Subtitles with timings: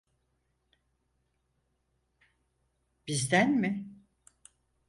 [3.07, 3.85] Bizden mi?